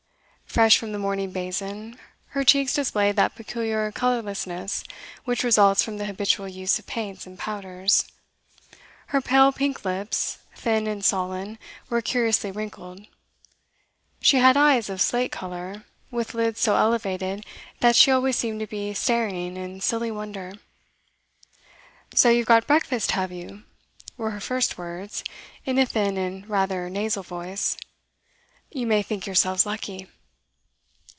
[0.51, 1.97] Fresh from the morning basin,
[2.31, 4.83] her cheeks displayed that peculiar colourlessness
[5.23, 8.03] which results from the habitual use of paints and powders;
[9.07, 11.57] her pale pink lips, thin and sullen,
[11.89, 13.07] were curiously wrinkled;
[14.19, 17.45] she had eyes of slate colour, with lids so elevated
[17.79, 20.51] that she always seemed to be staring in silly wonder.
[22.13, 23.63] 'So you've got breakfast, have you?'
[24.17, 25.23] were her first words,
[25.65, 27.77] in a thin and rather nasal voice.
[28.69, 30.09] 'You may think yourselves lucky.